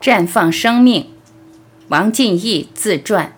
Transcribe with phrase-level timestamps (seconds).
[0.00, 1.08] 绽放生命，
[1.88, 3.36] 王进义自传。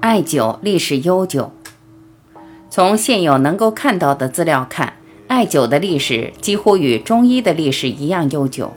[0.00, 1.52] 艾灸历史悠久，
[2.68, 4.94] 从现有能够看到的资料看，
[5.28, 8.72] 艾灸的历史几乎与中医的历史一样悠久。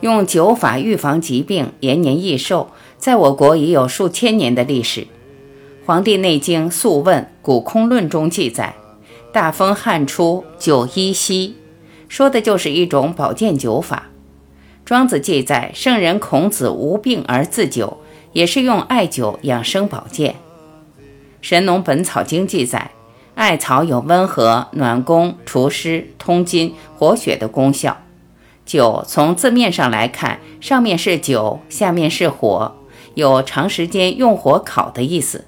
[0.00, 5.02] 用灸法预防疾病、延年益寿，在我国已有数千年的历史。
[5.84, 8.74] 《黄帝内经·素问·古空论》中记载
[9.30, 11.56] ：“大风旱出，灸医息。”
[12.08, 14.04] 说的就是一种保健灸法。
[14.84, 17.94] 庄子记载，圣人孔子无病而自灸，
[18.32, 20.32] 也是用艾灸养生保健。
[21.40, 22.92] 《神农本草经》记载，
[23.34, 27.96] 艾草有温和、暖宫、除湿、通筋、活血的功效。
[28.66, 32.76] 灸从字面上来看，上面是酒，下面是火，
[33.14, 35.44] 有长时间用火烤的意思。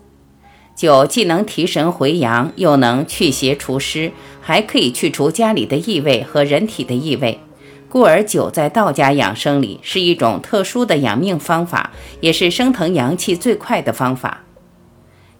[0.79, 7.41] 酒既能提神回阳，又能去邪除湿，还可以去除家里的异味和人体的异味，
[7.89, 14.45] 故而酒在道家养生里是一种特殊的养命方法，也是升腾阳气最快的方法。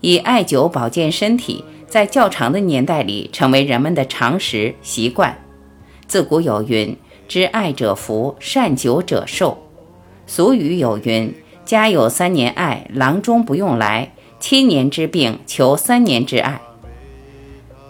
[0.01, 5.41] 以艾灸保健身体，在较长的年代里成为人们的常识习惯。
[6.09, 6.97] 自古有云
[7.29, 9.57] ：“知艾者福，善灸者寿。”
[10.27, 11.33] 俗语有云
[11.65, 16.61] ：“家有三年艾，郎中不用来。”七年之病，求三年之艾。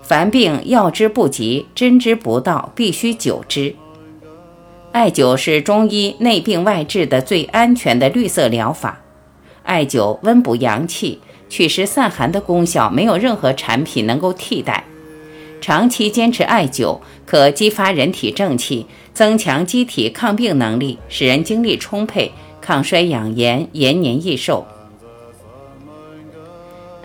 [0.02, 3.74] 凡病药之不及，针之不到，必须灸之。
[4.92, 9.00] 艾灸是中医内病外治的最安全的绿色疗法。
[9.62, 14.82] 艾灸温补阳气、祛湿散寒的功效，没有任何产品能够替代。
[15.60, 24.66] 长期坚持艾灸，可激发人体正气，增强机体抗病能力，使人精力充沛，抗衰养颜，延年益寿。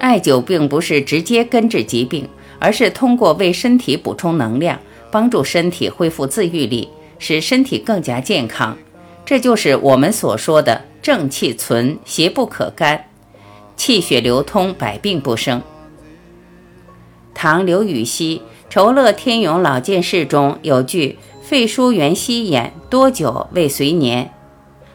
[0.04, 2.28] 艾灸并不是直接根治疾病，
[2.60, 4.78] 而是通过为身体补充能量，
[5.10, 8.78] 帮助身体恢复自愈力，使身体更加健康。
[9.26, 13.06] 这就是我们所说的“正气存，邪不可干，
[13.78, 15.62] 气血流通，百病不生”。
[17.34, 24.32] 唐刘禹锡《酬乐天永老见事》中有句“肺腧元夕眼，多久未随年”。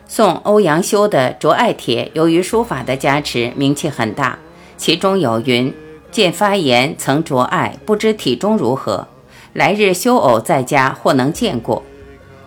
[0.07, 4.39] 宋欧阳修的《卓艾帖》由于书法的加持，名气很大。
[4.78, 5.75] 其中有云
[6.11, 9.09] ：“见发言曾着艾，不知体中如何。
[9.53, 11.83] 来日休偶在家，或能见过。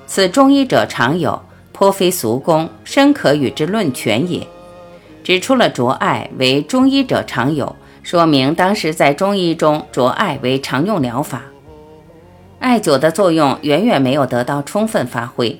[0.07, 1.41] 此中医者常有，
[1.73, 4.47] 颇非俗功，深可与之论权也。”
[5.23, 11.43] 指出了着艾为中医者常有，说明当时在中医中着艾为常用疗法。
[12.59, 15.59] 艾灸的作用远远没有得到充分发挥。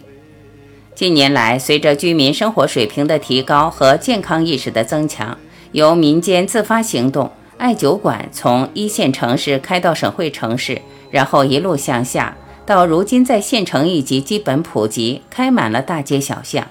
[0.95, 5.37] 近年来，随着居民生活水平的提高和健康意识的增强。
[5.71, 16.67] 由民间自发行动，艾灸馆从一线城市开到省会城市，然后一路向下，到如今在县城一级基本普及，开满了大街小巷。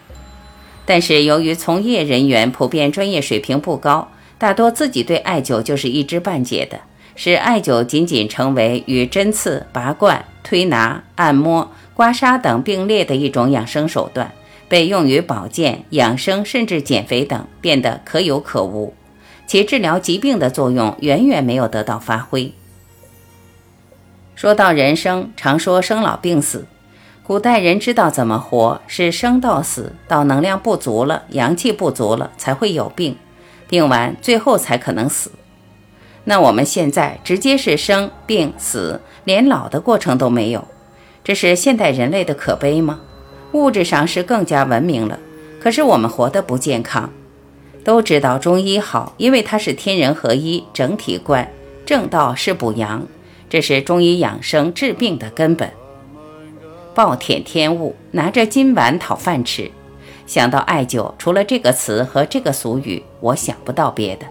[0.85, 6.79] 但是由于从业人员普遍专业水平不高，大多自己对艾灸就是一知半解的，
[7.15, 14.31] 使艾灸仅仅成为与针刺、拔罐、推拿、按摩、刮痧等并列的一种养生手段。
[14.71, 18.95] 被用于保健、养生，甚至减肥等，变得可有可无，
[19.45, 22.55] 其治疗疾病的作用远远没有得到发挥。
[24.37, 26.67] 说到人生，常说生老病死，
[27.25, 33.17] 古代人知道怎么活，是生到死，到能量不足了、阳气不足了才会有病，
[33.69, 35.33] 病完最后才可能死。
[36.23, 40.69] 那我们现在直接是生病死，连老的过程都没有，
[41.25, 43.01] 这是现代人类的可悲吗？
[43.53, 45.19] 物质上是更加文明了，
[45.61, 47.13] 可是我们活得不健康。
[47.83, 51.51] 都知道中医好，因为它是天人合一、整体观。
[51.87, 53.07] 正道是补阳，
[53.49, 55.71] 这是中医养生治病的根本。
[56.95, 59.71] 暴殄天物，拿着金碗讨饭吃。
[60.27, 64.27] 想到艾灸，除了这个词和这个俗语，我想不到别的。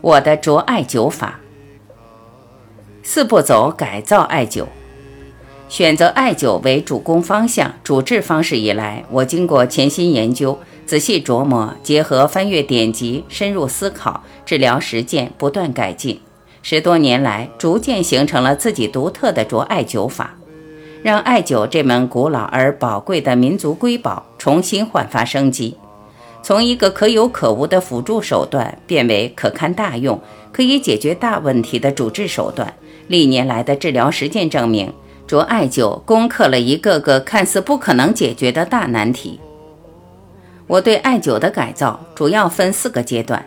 [0.00, 1.40] 我的着艾灸法，
[3.02, 4.64] 四步走改造艾灸。
[5.68, 16.20] 选择艾灸为主攻方向、主治方式以来，我经过潜心研究、仔细琢磨，结合翻阅典籍、深入思考、治疗实践，不断改进。
[16.62, 20.34] 十多年来，逐渐形成了自己独特的着艾灸法，
[21.02, 25.76] 让艾灸这门古老而宝贵的民族瑰宝重新焕发生机。
[26.42, 30.18] 从一个可有可无的辅助手段，变为可堪大用、
[30.50, 32.72] 可以解决大问题的主治手段。
[33.06, 34.90] 历年来的治疗实践证明。
[35.28, 39.38] 着艾灸攻克了一个个看似不可能解决的大难题。
[40.66, 43.44] 我对艾灸的改造主要分四个阶段：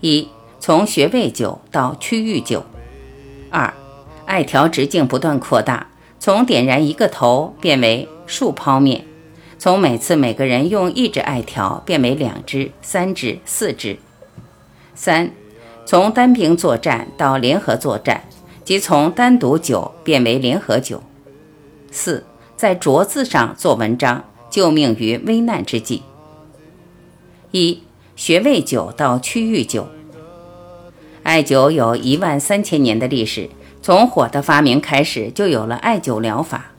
[0.00, 0.26] 一、
[0.58, 2.62] 从穴位灸到区域灸；
[3.50, 3.72] 二、
[4.24, 5.86] 艾条直径不断扩大，
[6.18, 9.04] 从点燃一个头变为数泡面，
[9.58, 13.98] 从每次每个人用一支艾条变为两支、三支、四支。
[14.94, 15.30] 三，
[15.84, 18.22] 从单兵作战到联合作战，
[18.72, 21.02] 即从单独酒变为联合酒。
[21.90, 22.24] 四，
[22.56, 26.02] 在镯子上做文章，救命于危难之际。
[27.50, 27.82] 一，
[28.16, 29.86] 穴位酒到区域酒。
[31.22, 33.50] 艾灸有一万三千年的历史，
[33.82, 36.72] 从火的发明开始就有了艾灸疗法。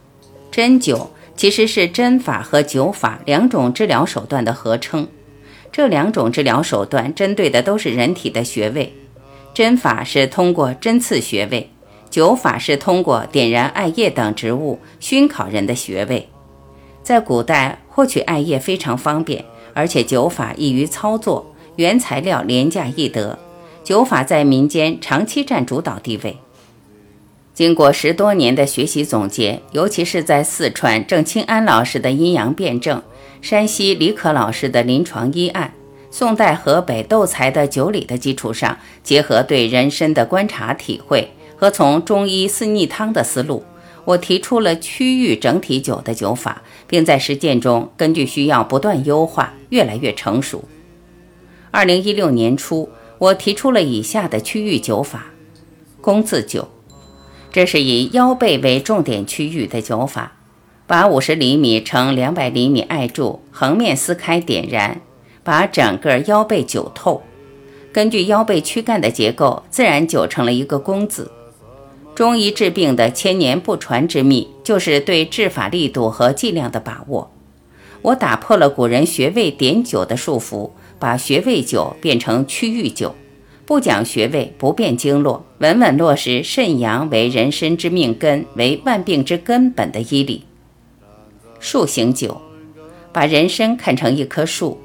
[0.49, 5.07] 针灸其实是针法和灸法两种治疗手段的合称。
[5.71, 8.91] 这两种治疗手段针对的都是人体的穴位。
[9.53, 11.69] 针法是通过针刺穴位，
[12.13, 16.29] 灸法是通过点燃艾叶等植物熏烤人的穴位。
[17.01, 19.43] 在古代，获取艾叶非常方便，
[19.73, 23.39] 而且灸法易于操作，原材料廉价易得。
[23.83, 26.37] 灸法在民间长期占主导地位。
[27.55, 33.01] 经过十多年的学习总结，尤其是在四川郑清安老师的阴阳辩证、
[33.41, 35.73] 山西李可老师的临床医案、
[36.11, 41.31] 宋代河北窦才的灸理的基础上，结合对人参的观察体会
[41.63, 43.63] 和从中医四逆汤的思路，
[44.03, 50.65] 我提出了区域整体灸的灸法，并在实践中根据需要不断优化，越来越成熟。
[51.71, 52.89] 二零一六年初。
[53.19, 55.27] 我提出了以下的区域灸法：
[56.01, 56.65] 弓字灸，
[57.53, 60.33] 这是以腰背为重点区域的灸法。
[60.85, 64.99] 把五十厘米乘两百厘米艾柱横面撕开点燃，
[65.41, 67.23] 把整个腰背灸透。
[67.93, 71.31] 根据腰背躯干的结构，自然灸成了一个弓字。
[72.15, 77.31] 中医治病的千年不传之秘，就是对治法力度和剂量的把握。
[78.01, 80.71] 我打破了古人穴位点灸的束缚。
[80.99, 83.11] 把穴位灸变成区域灸，
[83.65, 90.45] 不讲穴位，不变经络，稳稳落实肾阳为人参之命根，为万病之根本的医理。
[91.59, 92.37] 树形灸，
[93.11, 94.79] 把人参看成一棵树，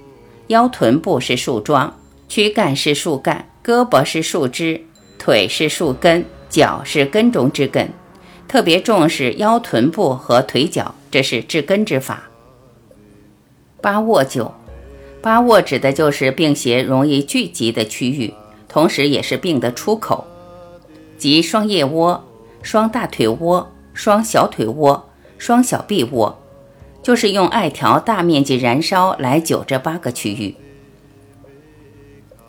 [0.48, 1.96] 腰臀部是树桩，
[2.28, 4.81] 躯干是树干，胳膊是树枝，
[5.20, 7.90] 腿是树根，脚是根中之根，
[8.46, 12.24] 特别重视腰臀部和腿脚，这是治根之法。
[13.80, 14.52] 八卧灸。
[15.20, 18.32] 八卧指的就是病邪容易聚集的区域，
[18.68, 20.24] 同时也是病的出口，
[21.18, 22.24] 即双腋窝、
[22.62, 26.40] 双大腿窝、双小腿窝、双小臂窝，
[27.02, 30.54] 就是用艾条大面积燃烧来灸这八个区域。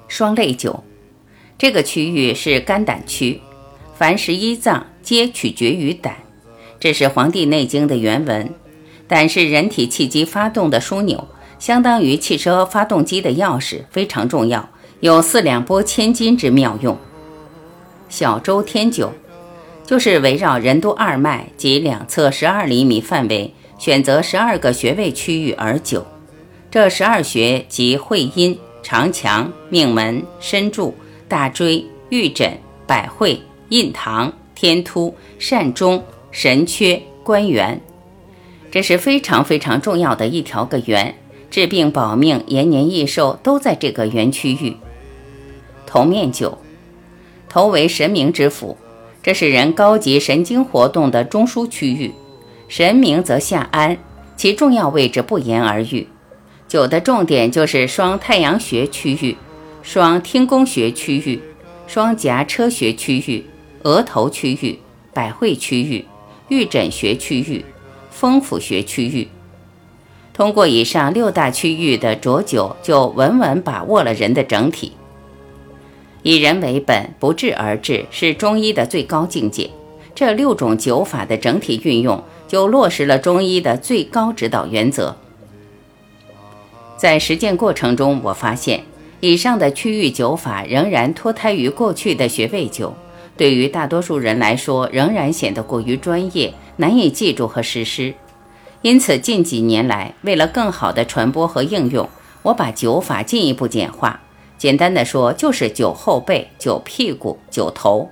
[0.08, 0.82] 双肋灸，
[1.58, 3.42] 这个区域是肝胆区，
[4.00, 6.16] 凡十一脏皆取决于胆，
[6.80, 8.50] 这是《黄帝内经》的原文。
[9.10, 11.28] 胆是人体气机发动的枢纽。
[11.60, 14.70] 相当于汽车发动机的钥匙，非常重要，
[15.02, 16.98] 有四两拨千斤之妙用。
[18.08, 19.10] 小周天灸，
[19.86, 26.02] 就是围绕任督二脉及两侧十二厘米范围，选择十二个穴位区域而灸。
[26.72, 30.96] 这十二穴即会阴、长强、命门、身柱、
[31.28, 32.58] 大椎、玉枕、
[32.88, 37.82] 百会、印堂、天突、膻中、神阙、关元，
[38.72, 41.16] 这是非常非常重要的一条个圆。
[41.52, 44.78] 治病保命、延年益寿都在这个原区域。
[45.88, 46.60] 头面九，
[47.48, 48.78] 头为神明之府，
[49.24, 52.14] 这是人高级神经活动的中枢区域。
[52.68, 53.98] 神明则下安，
[54.38, 56.08] 其重要位置不言而喻。
[56.70, 59.36] 灸的重点就是双太阳穴区域、
[59.82, 61.42] 双天宫穴区域、
[61.88, 63.44] 双颊车穴区域、
[63.84, 64.80] 额头区域、
[65.14, 66.06] 百会区域、
[66.48, 67.64] 玉枕穴区域、
[68.10, 69.28] 风府穴区域。
[70.34, 74.94] 通过以上六大区域的浊灸，就稳稳把握了人的整体。
[76.24, 79.70] 以人为本，不治而治，是中医的最高境界。
[80.16, 85.16] 这六种灸法的整体运用，就落实了中医的最高指导原则。
[86.98, 88.84] 在实践过程中，我发现
[89.22, 92.92] 以上的区域灸法仍然脱胎于过去的穴位灸，
[93.40, 98.14] 对于大多数人来说，仍然显得过于专业，难以记住和实施。
[98.82, 102.10] 因此，近几年来，为了更好的传播和应用，
[102.42, 104.20] 我把灸法进一步简化。
[104.58, 108.10] 简单的说，就是灸后背、灸屁股、灸头，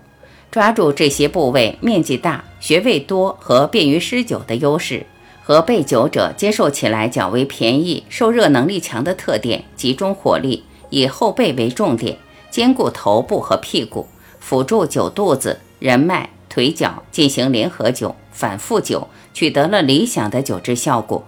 [0.50, 5.06] 抓住这些部位面积大、穴位多和便于施灸的优势，
[5.44, 12.18] 和被灸者接受起来较为便宜、受热能力强的特点，集中火力，以后背为重点，
[12.50, 14.08] 兼顾头部和屁股，
[14.48, 19.08] 辅助灸肚子、人脉、腿脚，进行联合灸、反复灸。
[19.34, 21.28] 取得了理想的灸治效果。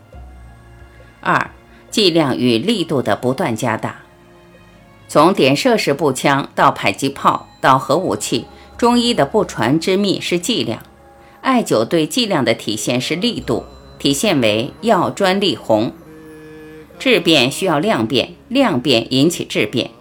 [1.20, 1.52] 二、
[1.92, 4.04] 剂量与力度的不断加大，
[5.10, 8.46] 从点射式步枪到迫击炮到核武器，
[8.78, 10.82] 中医的不传之秘是剂量，
[11.42, 13.66] 艾灸对剂量的体现是力度，
[14.00, 15.92] 体现为药专利红。
[16.98, 19.92] 质变需要量变，量变引起质变。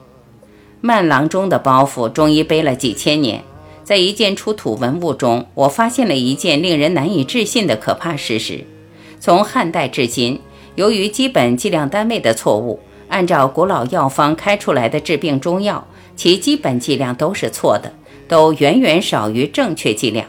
[0.80, 3.42] 慢郎中的包袱，中医背了几千年。
[3.82, 8.64] 在一件出土文物中，我发现了一件令人难以置信的可怕事实：
[9.18, 10.40] 从汉代至今，
[10.74, 17.92] 由于基本计量单位的错误，按照古老药方开出来的治病中药，其基本剂量都是错的，
[18.28, 20.26] 都远远少于正确剂量。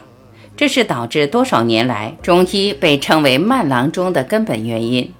[0.56, 5.12] 这是导致多少年来中医被称为慢郎中的根本原因。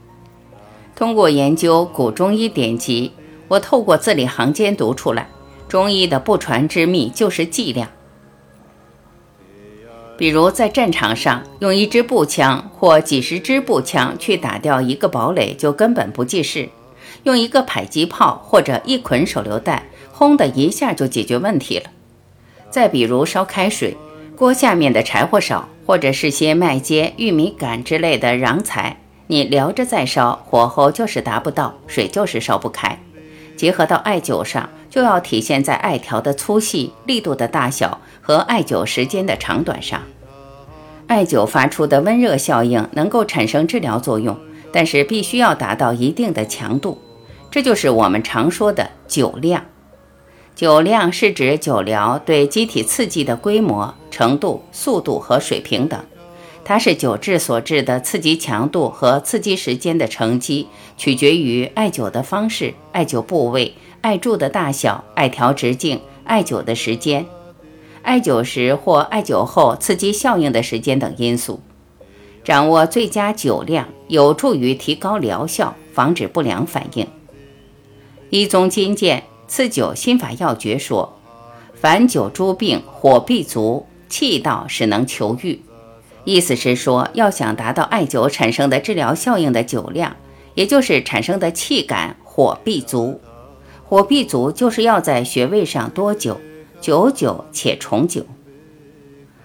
[0.96, 3.12] 通过研究古中医典籍，
[3.50, 5.28] 我透过字里行间读出来，
[5.68, 7.88] 中医的不传之秘就是剂量。
[10.16, 16.68] 比如在战场上，用一支步枪或几十支步枪去打掉一个堡垒，就根本不计事；
[17.24, 21.90] 用一个迫击炮或者一捆手榴弹，轰的一下就解决问题了。
[22.70, 23.96] 再比如烧开水，
[24.36, 29.00] 锅下面的柴火少，或者是些麦秸、玉米杆之类的瓤材。
[29.26, 32.96] 你撩着再烧，火候就是达不到，水就是烧不开。
[33.60, 40.00] 结合到艾灸上，就要体现在艾条的粗细、力度的大小和艾灸时间的长短上。
[41.08, 44.34] 艾灸发出的温热效应能够产生治疗作用，
[44.72, 47.02] 但是必须要达到一定的强度，
[47.50, 49.62] 这就是我们常说的灸量。
[50.56, 56.02] 灸量是指灸疗对机体刺激的规模、程度、速度和水平等。
[56.64, 67.26] 它是灸治所致的刺激强度和刺激时间的乘积，取决于艾灸的方式、艾灸部位、艾柱的大小、艾条直径、艾灸的时间、
[68.02, 71.60] 艾灸时或艾灸后刺激效应的时间等因素。
[72.44, 77.06] 掌握最佳灸量，有助于提高疗效，防止不良反应。
[78.30, 81.18] 一宗金鉴刺灸心法要诀说：
[81.74, 85.60] 凡灸诸病，火必足，气道使能求愈。
[86.24, 90.16] 意思是说，要想达到艾灸产生的治疗效应的灸量，
[90.54, 93.20] 也就是产生的气感，火必足。
[93.84, 96.36] 火必足，就是要在穴位上多灸，
[96.80, 98.22] 久久且重灸。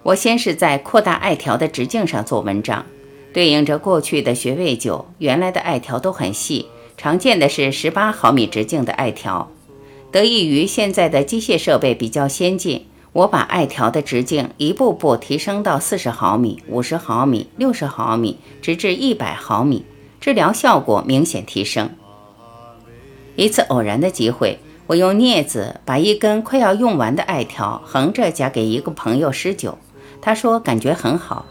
[0.04, 2.86] 我先是在扩大艾条的直径上做文章，
[3.34, 6.68] 对应着过去的穴位灸，原来的艾条都很细，
[6.98, 9.50] 常见的是十八毫米直径的艾条。
[10.12, 12.86] 得益于现在的机械设备比较先进。
[13.16, 19.86] 我把艾条的直径一步步提升到四十毫米、五十毫米、六十毫米，直至一百毫米，
[20.20, 21.92] 治疗效果明显提升。
[23.38, 29.76] 一次偶然的机会，我用镊子把一根快要用完的艾条横着夹给一个朋友施灸，
[30.22, 31.46] 他说感觉很好。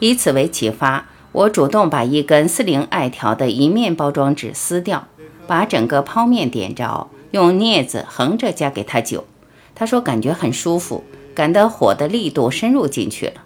[0.00, 5.06] 以此为启发，我主动把一根四零艾条的一面包装纸撕掉，
[5.46, 9.22] 把整个剖面点着，用镊子横着夹给他灸。
[9.74, 11.04] 他说：“感觉很舒服，
[11.34, 13.42] 感到火的力度深入进去了。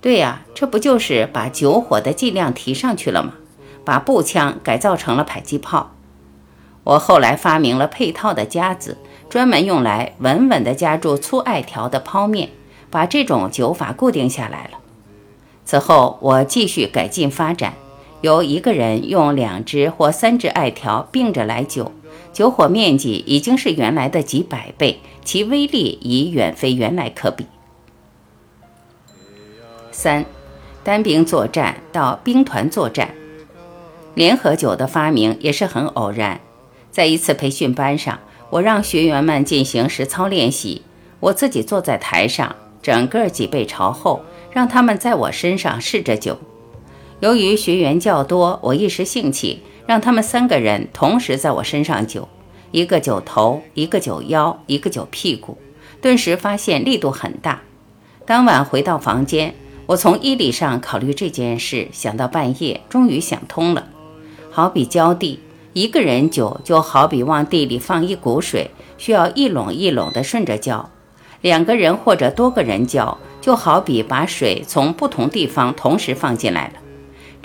[0.00, 3.34] 对呀，这不就是把酒火的剂量提上去了吗？
[3.84, 5.92] 把步枪改造成了迫击炮。
[6.84, 8.98] 我后来发明了配套的夹子，
[9.30, 12.50] 专门用来稳稳地夹住粗艾条的剖面，
[12.90, 14.78] 把这种灸法固定下来了。
[15.64, 17.74] 此后，我继续改进发展，
[18.20, 21.90] 由一个人用两只或三只艾条并着来灸。”
[22.34, 27.46] 酒火面积已经是原来的几百倍，其威力已远非原来可比。
[29.92, 30.26] 三，
[30.82, 33.14] 单兵作战到兵团作战，
[34.14, 36.40] 联合酒的发明也是很偶然。
[36.90, 38.18] 在一次培训班上，
[38.50, 40.82] 我让学员们进行实操练习，
[41.20, 46.36] 我自己坐在台上，整个脊背朝后，让他们在我身上试着酒。
[47.20, 49.62] 由于学员较多，我一时兴起。
[49.86, 52.26] 让他们三个人同时在我身上灸，
[52.70, 55.58] 一个灸头，一个灸腰，一个灸屁股，
[56.00, 57.60] 顿时发现力度很大。
[58.26, 59.54] 当晚回到房间，
[59.86, 63.86] 我从医理上考虑这件事，想到半夜，终于想通了。
[64.50, 65.40] 好比浇地，
[65.74, 70.88] 一个人灸就好比往地里放一股水，需要一垄一垄地顺着浇；
[71.42, 76.74] 两个人或者多个人浇，就好比把水从不同地方同时放进来了。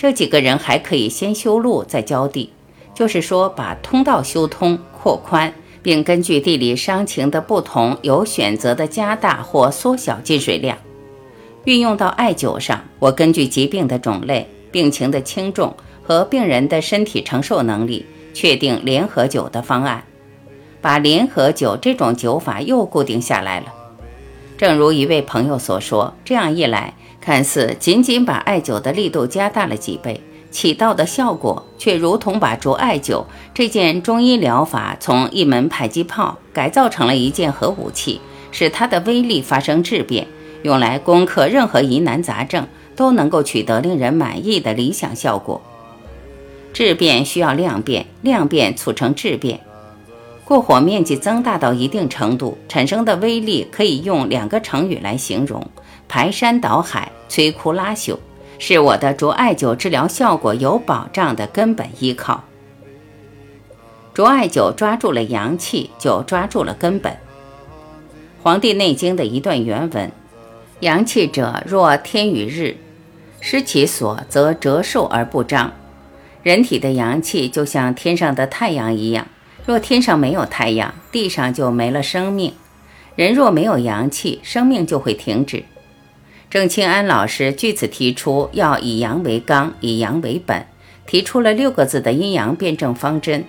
[0.01, 2.53] 这几个人还可以先修路再浇地，
[2.96, 5.53] 就是说把通道修通扩宽，
[5.84, 10.77] 并根据地理伤情的不同，有选择的加大或缩小进水量。
[11.65, 20.01] 运用到艾灸上，我根据疾病的种类、病情的轻重和病人的身体承受能力，确定联合灸的方案，
[20.79, 23.65] 把联合灸这种灸法又固定下来了。
[24.58, 26.94] 正如一位朋友所说，这样一来。
[27.22, 38.20] 看似仅仅把艾灸的力度加大了几倍，起到的效果却如同把灼艾灸这件中医疗法从一门迫击炮改造成了一件核武器，
[38.52, 40.26] 使它的威力发生质变，
[40.64, 45.62] 用来攻克任何疑难杂症，都能够取得令人满意的理想效果。
[46.72, 49.60] 质变需要量变，量变促成质变。
[50.46, 55.64] 过火面积增大到一定程度，产生的威力可以用两个成语来形容：
[56.10, 58.18] 排山倒海、摧枯拉朽，
[58.58, 62.44] 是我的卓艾灸治疗效果有保障的根本依靠。
[64.13, 67.13] 卓艾灸抓住了阳气，就抓住了根本。
[68.42, 70.12] 《黄帝内经》的一段原文
[70.82, 72.75] ：“阳气者，若天与日，
[73.39, 75.72] 失其所，则折寿而不彰。”
[76.42, 79.28] 人体的阳气就像天上的太阳一样。
[79.66, 82.54] 若天上没有太阳，地上就没了生命。
[83.16, 85.63] 人若没有阳气，生命就会停止。
[86.50, 90.65] 郑清安老师据此提出要以阳为纲，以阳为本，
[91.06, 93.46] 提出了六个字的阴阳辩证方针：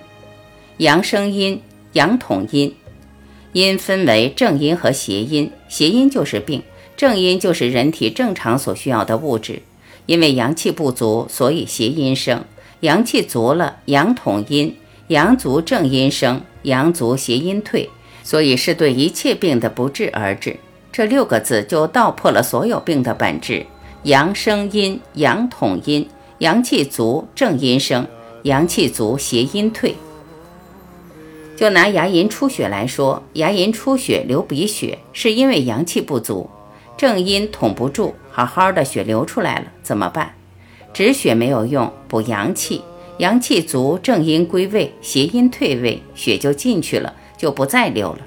[0.77, 1.59] 阳生阴，
[1.93, 2.75] 阳统阴。
[3.53, 6.61] 阴分为正阴和邪阴，邪阴就是病，
[6.95, 9.63] 正阴就是人体正常所需要的物质。
[10.05, 12.41] 因为阳气不足，所以邪阴生；
[12.81, 14.75] 阳气足了，阳统阴。
[15.07, 17.89] 阳足正阴生，阳足邪阴退，
[18.23, 20.57] 所以是对一切病的不治而治。
[20.91, 23.65] 这六个字就道破了所有病的本质：
[24.03, 28.05] 阳生阴，阳统阴，阳气足正阴生，
[28.43, 29.95] 阳气足邪阴退。
[31.55, 36.49] 就拿牙龈出血来说，牙龈出血流鼻血，是因为阳气不足，
[36.97, 40.33] 正阴统不住，好好的血流出来了，怎么办？
[40.91, 42.81] 止血没有用，补阳气。
[43.19, 48.19] 阳气足，正阴归位，邪阴退位，血就进去了，就不再流了。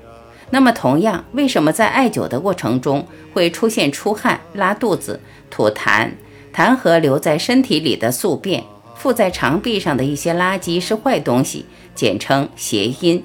[0.51, 5.21] 那么，同样，为什么在艾灸的过程中会出现出汗、拉肚子、
[5.51, 6.11] 吐痰？
[6.55, 8.63] 痰和留在身体里的宿便，
[8.95, 13.23] 附在肠壁上的一些垃圾是坏东西，简称邪阴。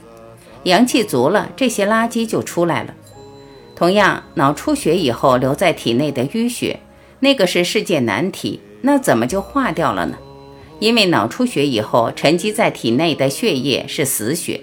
[0.63, 2.93] 阳气足了，这些垃圾就出来了。
[3.75, 6.79] 同样，脑出血以后留在体内的淤血，
[7.19, 10.17] 那个是世界难题，那怎么就化掉了呢？
[10.79, 14.61] 因为脑出血以后沉积在体内的血液是死血，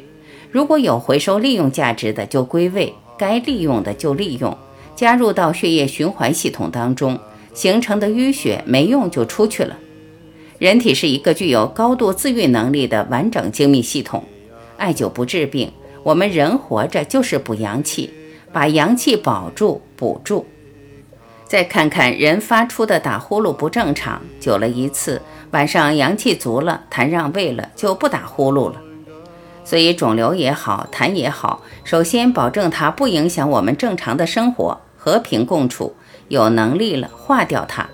[0.56, 4.56] 如果有回收利用价值的就归位，该利用的就利用，
[4.94, 7.20] 加入到血液循环系统当中，
[7.52, 9.76] 形成的淤血没用就出去了。
[10.58, 14.24] 人体是一个具有高度自愈能力的完整精密系统，
[14.78, 15.70] 艾灸不治病，
[16.02, 18.08] 我们人活着就是补阳气，
[18.50, 20.46] 把阳气保住补住。
[21.44, 25.20] 再看看人发出的打呼噜不正常，久了一次。
[25.50, 28.80] 晚上阳气足了，痰让位了，就不打呼噜了。
[29.66, 35.96] 所以肿瘤也好，痰也好，首先保证它不影响我们正常的生活，和平共处，
[36.28, 37.88] 有能力了化掉它。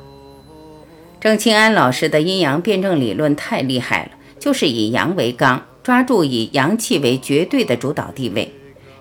[1.18, 8.52] 郑清安老师的阴阳辩证理论太厉害了，就是以阳为纲，抓住以阳气为绝对的主导地位。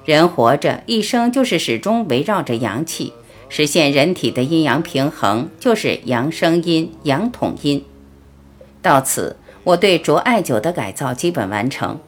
[0.06, 3.12] 人活着一生就是始终围绕着阳气，
[3.50, 7.84] 实现人体的阴阳平衡，就是阳生阴，阳统阴。
[8.82, 12.00] 到此，我对卓艾灸的改造基本完成。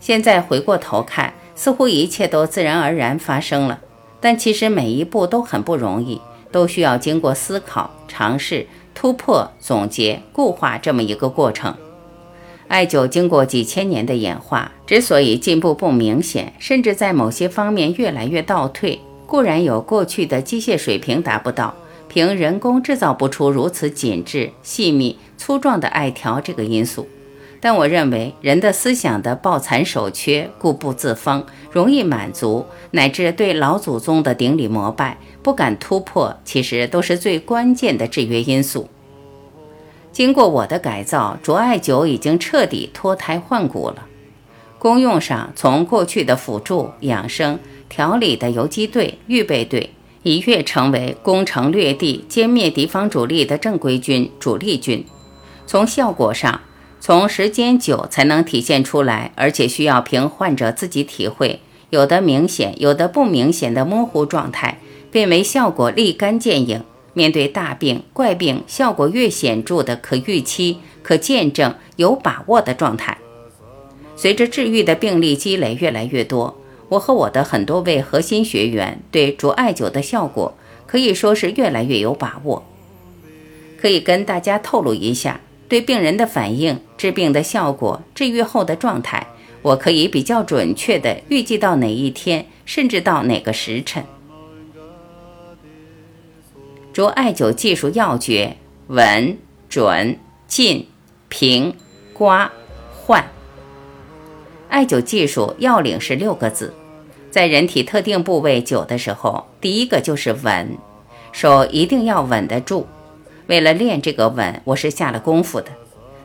[0.00, 3.78] 现在回过头看，似乎一切都自然而然发生了，
[4.20, 11.76] 但其实每一步都很不容易，都需要经过思考、尝试、突破、总结、固化这么一个过程。
[12.68, 21.74] 艾灸经过几千年的演化，之所以进步不明显，甚至在某些方面越来越倒退，固然有过去的机械水平达不到。
[22.08, 27.06] 凭人工制造不出如此紧致、细密、粗壮的艾条这个因素，
[27.60, 38.88] 但我认为人的思想的抱残守缺、固步自封、容易满足，乃至对老祖宗的顶礼膜拜、不敢突破，其实都是最关键的制约因素。
[40.10, 44.06] 经过我的改造，卓艾灸已经彻底脱胎换骨了。
[44.78, 49.90] 功用上，从过去的辅助、养生、调理的游击队、预备队。
[50.22, 55.02] 一跃成为攻城略地、歼灭敌方主力的正规军、主力军。
[55.66, 56.60] 从效果上，
[57.00, 64.78] 从时间久才能体现出来，而且需要凭患者自己体会，有的明显，有的不明显的模糊状态，
[65.10, 66.84] 变为效果立竿见影。
[67.12, 73.18] 面对大病、怪病，效果越显著的可预期、可见证、有把握的状态。
[74.14, 76.56] 随着治愈的病例积累越来越多。
[76.90, 80.54] 我和我的很多位核心学员对卓艾灸的效果
[80.88, 82.64] 可以说是越来越有把握。
[83.80, 89.24] 可以跟大家透露一下，对病人的反应、治病的效果、治愈后的状态，
[89.62, 94.04] 我可以比较准确的预计到哪一天，甚至到哪个时辰。
[96.92, 98.56] 着艾灸技术要诀：
[98.88, 100.88] 稳、准、进、
[101.28, 101.72] 平、
[102.12, 102.50] 刮、
[102.92, 103.24] 换。
[104.68, 106.74] 艾灸技术要领是六个字。
[107.30, 110.76] 在人体特定部位灸的时候，第一个就是稳，
[111.30, 112.88] 手一定要稳得住。
[113.50, 115.72] 为了练这个稳，我是下了功夫的。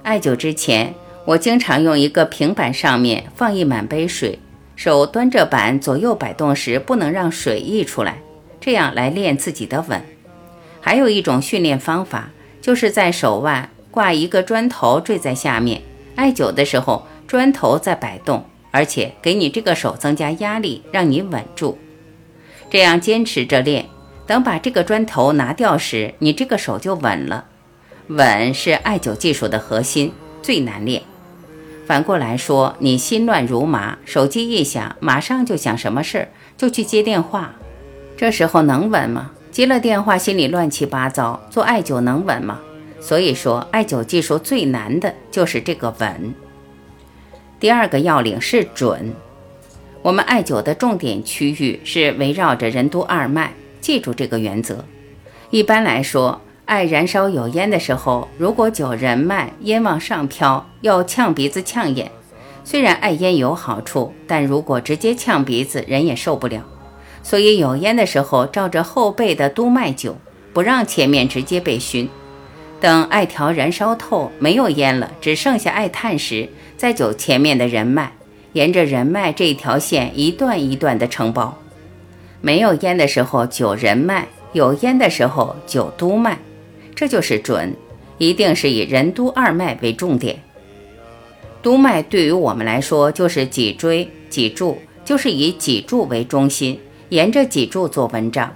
[0.04, 0.94] 艾灸之前，
[1.26, 4.38] 我经常用一个平板，上面放一满杯水，
[4.76, 8.20] 手端着板左右摆动时，不能让水溢出来，
[8.62, 10.00] 这样来练自己的稳。
[10.80, 12.30] 还有一种训练方法，
[12.62, 15.82] 就是在手腕挂一个砖头坠在下面，
[16.16, 18.46] 艾灸的时候，砖头在摆动。
[18.70, 21.80] 而且给你这个手增加压力，让你稳住。
[22.70, 23.86] 这样坚持着练，
[24.28, 27.46] 等把这个砖头拿掉时，你这个手就稳了。
[28.08, 31.02] 稳是艾灸技术的核心，最难练。
[31.86, 37.54] 反过来说，你心乱如麻，手机一响，马上就想什么事儿，就去接电话，
[38.18, 39.32] 这时候能稳吗？
[39.52, 42.60] 接了电话，心里乱七八糟，做艾灸能稳吗？
[43.00, 46.34] 所以说，艾灸技术最难的就是这个稳。
[47.60, 49.14] 第二个要领是准。
[50.02, 53.54] 我们艾灸的重点区域是围绕着任督二脉，
[53.86, 54.84] 记住这个原则。
[55.52, 62.10] 一般来说，艾燃烧有烟的时候，如果灸任脉，烟往上飘，要呛鼻子、呛眼。
[62.64, 66.64] 虽然艾烟有好处，但如果直接呛鼻子，人也受不了。
[67.22, 70.16] 所以有烟的时候，照着后背的督脉灸，
[70.52, 72.10] 不让前面直接被熏。
[72.82, 76.50] 等艾条燃烧透，没有烟了，只剩下艾炭时。
[76.76, 78.14] 再灸前面的人脉，
[78.54, 81.60] 沿着人脉这一条线一段一段的承包。
[82.42, 86.38] 没有烟的时候灸人脉，有烟的时候灸督脉，
[86.96, 87.76] 这就是准，
[88.18, 90.42] 一定是以任督二脉为重点。
[91.62, 98.56] 督脉对于我们来说就是脊椎、脊柱，就是以脊柱为中心，沿着脊柱做文章。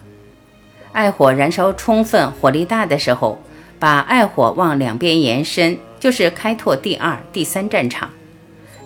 [0.91, 3.41] 艾火燃烧充分、火力大的时候，
[3.79, 5.77] 把艾火往两边延伸。
[5.99, 8.09] 就是开拓第二、第三战场。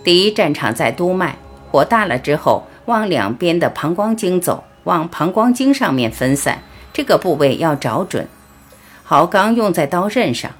[0.03, 1.37] 第一战场在督脉，
[1.69, 6.63] 火大了之后，往两边的膀胱经走，往膀胱经上面分散。
[6.91, 8.27] 这个部位要找准。
[9.03, 10.51] 毫钢用在刀刃上，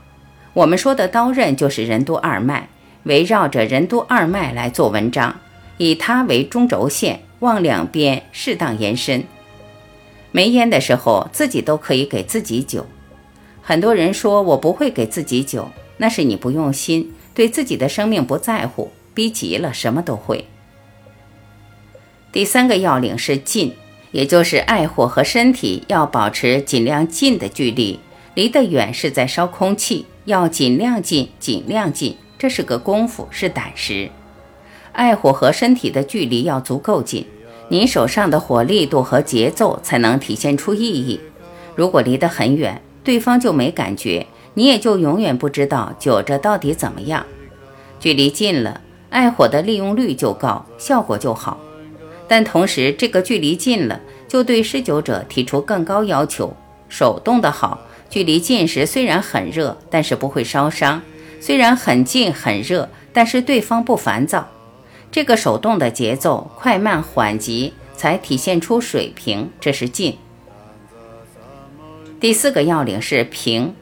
[0.54, 2.70] 我们说的刀刃就是任督二脉，
[3.04, 5.40] 围绕着任督二脉来做文章，
[5.78, 9.24] 以它为中轴线，往两边适当延伸。
[10.32, 12.84] 没烟的时候，自己都可以给自己灸。
[13.62, 15.68] 很多人说我不会给自己灸。
[15.98, 20.48] 那是你不用心，对自己的生命不在乎，逼急了什么都会。
[22.32, 23.76] 第三个要领是进，
[24.14, 28.00] 也就是爱火和身体要保持尽量近的距离，
[28.36, 34.10] 离得远是在烧空气，要尽量近，尽量近，这是个功夫，是胆识。
[34.92, 37.26] 爱火和身体的距离要足够近，
[37.70, 41.20] 你手上的火力度和节奏才能体现出意义。
[41.76, 44.28] 如果离得很远，对方就没感觉。
[44.54, 47.26] 你也就永远不知道灸着到底怎么样。
[48.00, 51.58] 距离近了，爱火的利用率就高，效果就好。
[52.28, 56.56] 但同时，这个距离近了，就对施灸者提出更高要求。
[56.90, 61.02] 手动的好，距离近时虽然很热，但是不会烧伤；
[61.40, 64.48] 虽然很近很热，但是对方不烦躁。
[65.12, 70.18] 这个手动的节奏快慢缓急，才体现出水平，这是近。
[72.20, 73.76] 第四个要领是平。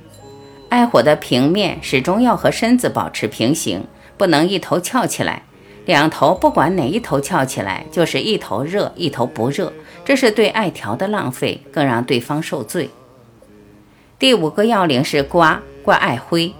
[0.69, 3.85] 艾火的平面始终要和身子保持平行，
[4.17, 5.43] 不能一头翘起来。
[5.85, 9.73] 两头不管哪一头翘起来，就是一头热一头不热，
[10.05, 12.89] 这是对艾条的浪费，更让对方受罪。
[14.19, 16.53] 第五个要领是刮刮艾灰。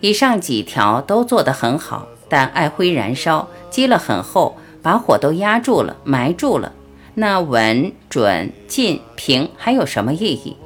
[0.00, 6.72] 以上几条都做得很好，但艾灰燃烧积了很厚，把火都压住了、埋住了。
[7.14, 10.56] 那稳、准、近、平还有什么意义？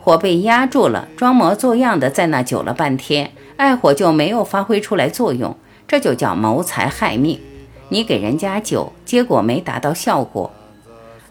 [0.00, 5.56] 火被压住了，装模作样的在那久了半天，艾火就没有发挥出来作用，
[5.92, 7.38] 这就叫谋财害命。
[7.90, 10.50] 你给人家灸，结果没达到效果。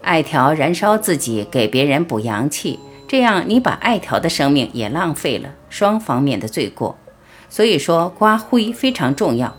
[0.02, 6.96] 艾条燃烧自己，给别人补阳气，这样你把艾条的生命也浪费了，双方面的罪过。
[7.48, 9.52] 所以说刮灰非常重要。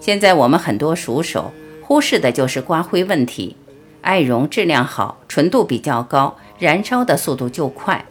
[0.00, 3.54] 现在我们很多熟手忽视的就是刮灰问题。
[4.00, 8.04] 艾绒质量好，纯度比较高，燃烧的速度就快。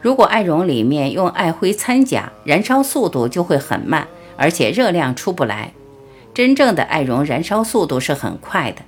[0.00, 4.06] 如果艾绒里面用艾灰掺假，燃烧速度就会很慢，
[4.38, 5.72] 而且热量出不来。
[6.32, 8.82] 真正的艾绒燃烧速度是很快的，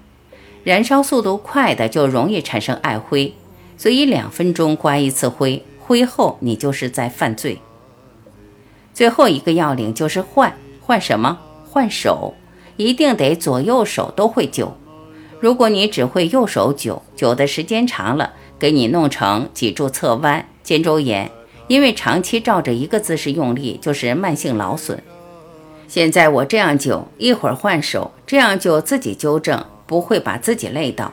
[0.64, 3.34] 燃烧速度快的就容易产生艾灰，
[3.76, 7.58] 所以两分钟刮一次灰，灰后你就是在犯罪。
[8.94, 11.38] 最后一个要领就是换，换什么？
[11.68, 12.34] 换手，
[12.76, 14.70] 一定得左右手都会灸。
[15.40, 20.46] 如果你只会右手灸，灸的时间长了，给你弄成脊柱侧弯。
[20.62, 21.30] 肩周炎，
[21.66, 25.02] 因为长期照着一个姿势用力，就是慢性劳损。
[25.90, 31.12] 现在我这样灸，一会儿换手，这样就自己纠正，不会把自己累到。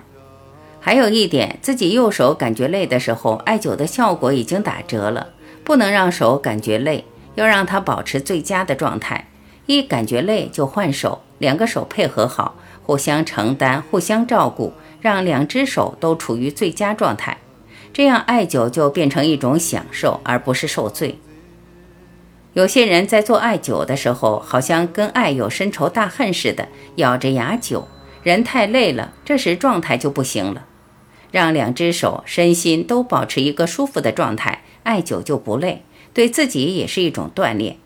[0.80, 5.30] 还有一点，自己右手感觉累的时候，艾灸的效果已经打折了，
[5.64, 9.28] 不能让手感觉累，要让它保持最佳的状态。
[9.66, 17.36] 一感觉累就换手，两个手配合好，互相承担，互相照顾，让两只手都处于最佳状态。
[17.92, 21.18] 这样艾灸就变成一种享受，而不是受罪。
[22.58, 27.84] 有些人在做艾灸的时候，好像跟艾有深仇大恨似的，咬着牙灸。
[28.24, 30.66] 人太累了，这时状态就不行了。
[31.30, 35.84] 让两只手身心都保持一个舒服的状态，艾灸就不累，
[36.16, 37.78] 对自己也是一种锻炼。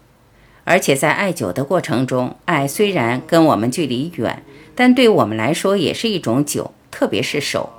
[0.64, 4.42] 而且在艾灸的过程中，艾虽然跟我们距离远，
[4.74, 7.70] 但对我们来说也是一种灸，特别是手。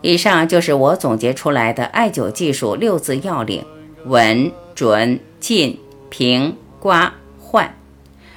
[0.00, 3.64] 以上就是我总结出来的艾灸技术六字要领：
[4.06, 5.78] 稳、准、进、
[6.10, 7.74] 平、刮、换。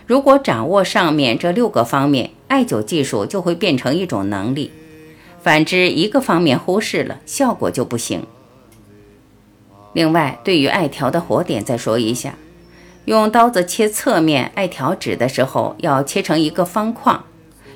[0.05, 4.71] 如果掌握上面这六个方面，艾灸技术就会变成一种能力；
[5.41, 8.25] 反之，一个方面忽视了，效果就不行。
[9.93, 12.35] 另外，对于艾条的火点，再说一下：
[13.05, 17.23] 用刀子切侧面艾条纸的时候，要切成一个方框。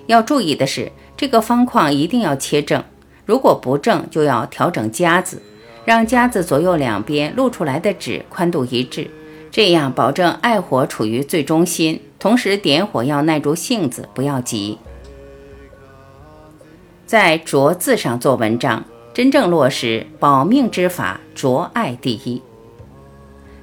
[0.06, 2.84] 要注意的是，这个方框一定要切正。
[3.26, 5.42] 如果不正，就要调整夹子，
[5.86, 9.10] 让夹子左右两边露出来的纸宽度一致，
[9.50, 12.02] 这样保证艾火处于最中心。
[12.20, 14.78] 同时点火要耐住性子，不要急。
[17.08, 22.42] 在着字上做文章，真正落实保命之法，着艾第一。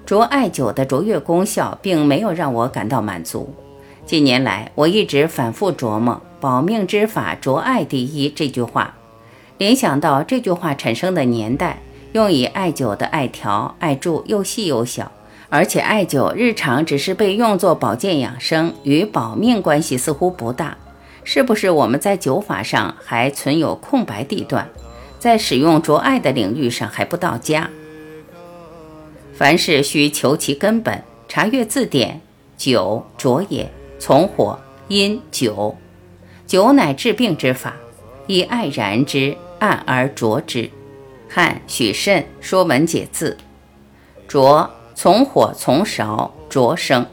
[0.05, 3.55] 着艾灸的卓越功效，并没有让我感到满足。
[4.05, 8.97] 近年来，我一直反复琢磨“保命之法，着艾第一”这句话。
[9.59, 11.79] 联想到这句话产生的年代，
[12.13, 15.13] 用以艾灸的艾条、艾柱又细又小，
[15.49, 20.77] 而且艾灸日常只是被用作保健养生，与保命关系似乎不大。
[21.25, 24.69] 是不是我们在灸法上还存有空白地段，
[25.19, 27.69] 在使用着艾的领域上还不到家？
[29.35, 32.21] 凡事需求其根本，查阅字典，
[32.59, 35.75] 灸着也，从火因灸，
[36.49, 37.77] 灸乃治病之法，
[38.27, 39.37] 以艾燃之。
[39.61, 40.71] 按而着之，
[41.29, 43.37] 汉许慎《说文解字》：
[44.27, 47.07] 灼从火从勺灼生，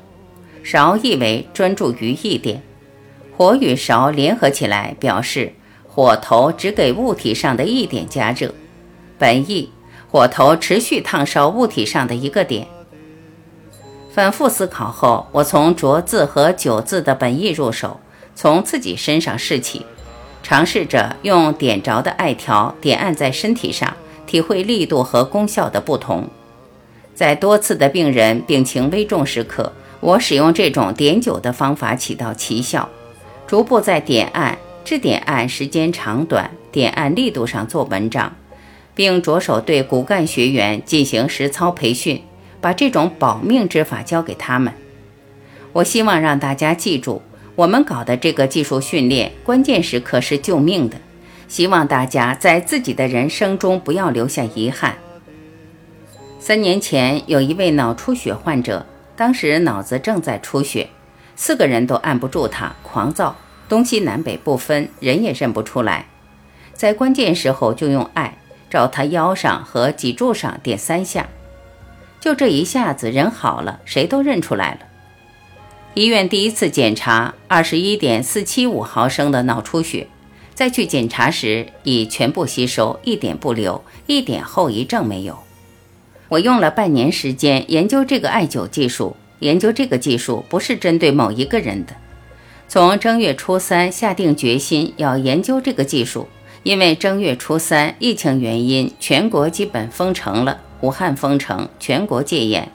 [0.64, 2.64] 勺意为专注于一点，
[3.36, 5.54] 火与勺联合起来，表示
[5.88, 8.54] 火头只给物体上的一点加热。
[9.18, 9.70] 本意
[10.10, 12.68] 火头持续烫烧物体上的一个点。
[14.12, 18.00] 反复思考后，我从灼字和九字的本意入手，
[18.34, 19.86] 从自己身上试起。
[20.42, 26.28] 尝试着用点着的艾条点按在身体上，体会力度和功效的不同。
[27.14, 32.90] 在多次的病人病情危重时刻，我使用这种点灸的方法起到奇效，
[33.48, 38.36] 逐步在点按、至点按时间长短、点按力度上做文章，
[38.94, 42.22] 并着手对骨干学员进行实操培训，
[42.60, 44.74] 把这种保命之法教给他们。
[45.72, 47.22] 我希望让大家记住。
[47.56, 50.98] 我们搞的这个技术训练，关键时刻是救命的。
[51.48, 54.96] 希望大家在自己的人生中不要留下遗憾。
[56.40, 60.90] 三年前，有一位脑出血患者，当时脑子正在出血，
[61.36, 63.36] 四个人都按不住他，狂躁，
[63.68, 66.06] 东西南北不分，人也认不出来。
[66.74, 68.38] 在关键时候就用爱，
[68.70, 71.28] 照他腰上和脊柱上点三下，
[72.20, 74.80] 就这一下子，人好了，谁都认出来了。
[75.94, 80.08] 医院第一次检查，二十一点四七五毫升的脑出血，
[80.56, 85.38] 再去检查时已全部吸收，一点不留，一点后遗症没有。
[86.30, 91.94] 我用了半年时间研究这个艾灸技术，研究这个技术不是针对某一个人的。
[92.68, 96.28] 从正月初三下定决心要研究这个技术，
[96.64, 102.72] 因为正月初三疫情原因，全国基本封城了，武汉封城，全国戒严。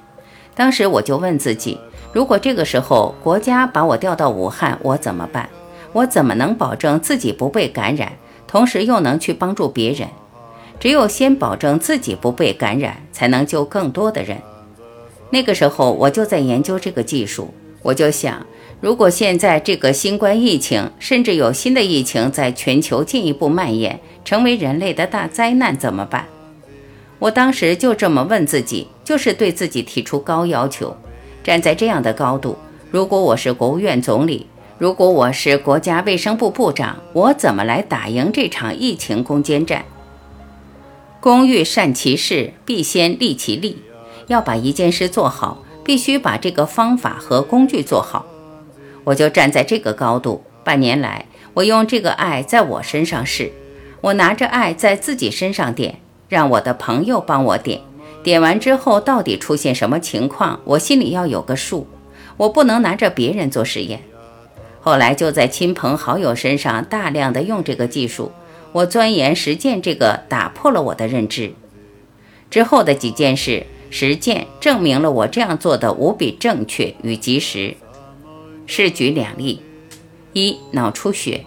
[0.55, 1.79] 当时我就问自己。
[2.13, 5.49] 如果这个时候国家把我调到武汉，我怎么办？
[5.93, 8.13] 我怎么能保证自己不被感染，
[8.47, 10.09] 同时又能去帮助别人？
[10.79, 14.39] 只有先保证自己不被感染，才能救更多的人。
[15.31, 18.47] 那个时候我就在研究这个技术，我就想，
[18.81, 26.27] 如果现在这个新冠疫情，甚至有新的疫情在全球进一步蔓延，成为人类的大灾难，怎么办？
[27.19, 30.97] 我当时就这么问自己，就是对自己提出高要求。
[31.45, 32.57] 站在这样的高度，
[32.91, 34.47] 如果我是国务院总理，
[34.81, 39.85] 如果我是国家卫生部部长，我怎么来打赢这场疫情攻坚战？
[41.21, 43.83] 工欲善其事，必先利其利。
[44.29, 48.25] 要把一件事做好，必须把这个方法和工具做好。
[49.05, 53.53] 我就站在这个高度，半年来，我用这个爱在我身上试，
[54.01, 57.83] 我拿着爱在自己身上点，让我的朋友帮我点。
[58.23, 61.87] 点完之后，到底出现什么情况，我心里要有个数。
[62.39, 64.01] 我不能拿着别人做实验。
[64.81, 68.33] 后来就在亲朋好友身上大量的用这个技术，
[68.73, 71.53] 我钻研实践这个，打破了我的认知。
[72.51, 77.77] 之后的几件事，实践证明了我这样做的无比正确与及时。
[78.67, 79.63] 试举两例：
[80.33, 81.45] 一、脑出血。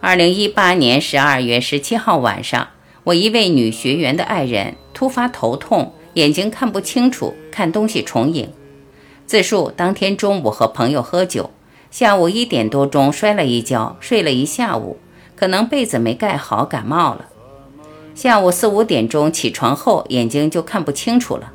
[0.00, 2.68] 二零一八年十二月十七号晚上，
[3.04, 8.48] 我一位女学员的爱人突发头痛，眼睛看不清楚，看东西重影。
[9.26, 11.50] 自述当天中午和朋友喝酒，
[11.94, 14.98] 下午一点多钟摔了一跤，睡了一下午，
[15.36, 17.26] 可能被子没盖好，感冒了。
[18.16, 21.52] 下午四五点钟起床后，眼睛就看不清楚了。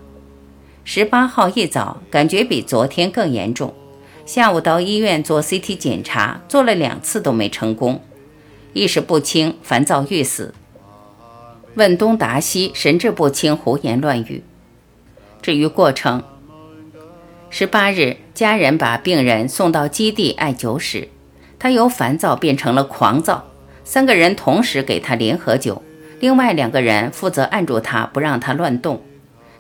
[0.86, 3.74] 十八号一早，感觉比昨天更严重。
[4.26, 8.02] 下午到医院做 CT 检查，做了两次都没成功，
[8.72, 10.54] 意识不清，烦躁欲死，
[11.76, 14.42] 问东答西，神志不清，胡言乱语。
[15.42, 16.24] 至于过程。
[17.52, 21.10] 十八日，家人把病人送到基地艾灸室，
[21.60, 23.44] 他由烦躁变成了狂躁。
[23.84, 25.82] 三个人同时给他联合灸，
[26.22, 29.02] 另外两个人负责按住他，不让他乱动。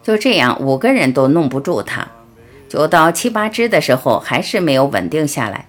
[0.01, 2.07] 就这样，五个人都弄不住他。
[2.69, 5.65] 灸到七八支的时候，还是没有稳定下来。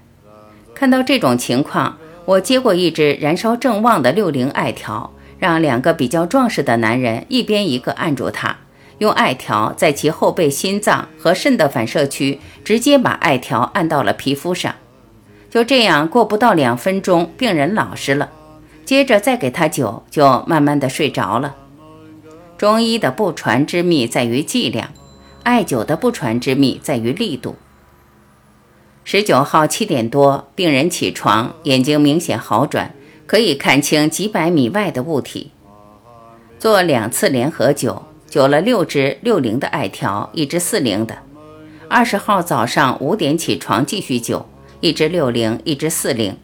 [0.72, 8.56] 看到这种情况，我接过一支燃烧正旺的六灵艾条，让两个比较壮实的男人一边一个按住他。
[9.00, 14.74] 用艾条在其后背、心脏和肾的反射区，直接把艾条按到了皮肤上。
[15.48, 18.28] 就这样，过不到两分钟，病人老实了。
[18.84, 21.56] 接着再给他灸，就慢慢的睡着了。
[22.58, 24.90] 中医的不传之秘在于剂量，
[25.44, 27.56] 艾灸的不传之秘在于力度。
[29.02, 32.94] 十九号七点多，病人起床，眼睛明显好转，
[33.26, 35.52] 可以看清几百米外的物体。
[36.58, 38.02] 做两次联合灸。
[38.30, 41.18] 灸了六支六零的艾条，一支四零的。
[41.88, 44.44] 二十号早上五点起床继续灸，
[44.78, 46.36] 一支六零，一支四零。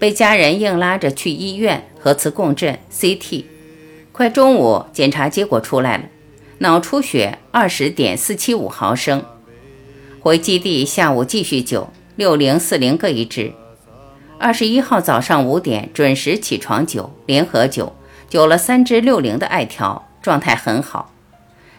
[0.00, 3.44] 被家人硬拉着去医院核磁共振 CT。
[4.10, 6.04] 快中午检查结果出来了，
[6.58, 9.24] 脑出血二十点四七五毫升。
[10.18, 13.52] 回基地下午继续灸，六零四零各一支。
[14.40, 17.92] 二十一号早上五点准时起床灸，联合灸，
[18.28, 20.07] 灸了三支六零的艾条。
[20.28, 21.10] 状态很好，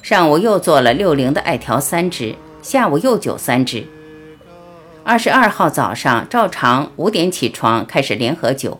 [0.01, 2.33] 上午又做了六零的艾条三支，
[2.63, 3.85] 下午又灸三支。
[5.03, 8.75] 二十二号早上照常五点起床开始联合灸，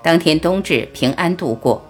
[0.00, 1.84] 当天冬至平安度过。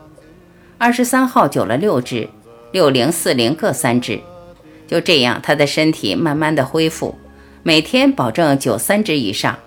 [0.78, 2.26] 二十三号灸了六支，
[2.72, 4.18] 六零四零各三支，
[4.88, 7.14] 就这样他的身体慢慢的恢复，
[7.62, 9.58] 每天保证灸三支以上，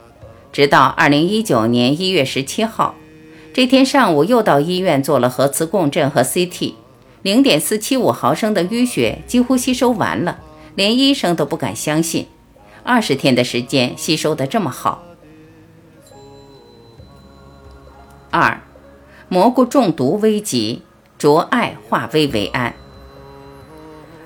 [0.52, 2.96] 直到二零一九年一月十七号，
[3.54, 6.74] 这天上午又到医院做了核磁共振和 CT。
[7.24, 10.42] 零点四七五毫升的淤血几乎吸收完了，
[10.76, 12.28] 连医生都不敢相信，
[12.84, 15.02] 二十天的时间吸收的这么好。
[18.30, 18.62] 二，
[19.30, 20.82] 蘑菇中毒危急，
[21.18, 22.76] 着艾化危为安。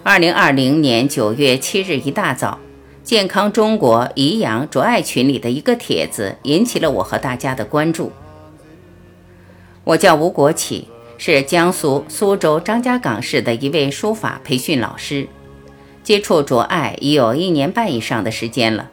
[0.01, 2.57] 二零二零年九月七日一大早，
[3.03, 8.11] 健康中国宜阳着艾群里的一个帖子引起了我和大家的关注。
[9.83, 10.87] 我叫吴国启。
[11.17, 15.27] 是江苏苏州张家港市的一位书法培训老师，
[16.03, 18.89] 接触卓爱已有一年半以上的时间了。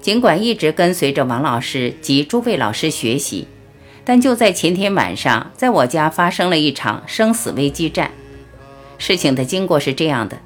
[0.00, 3.46] 尽管一直跟随着王老师及诸位老师学习，
[4.04, 8.10] 但就在前天晚上，在我家发生了一场生死危机战。
[8.98, 10.38] 事情的经过是这样的：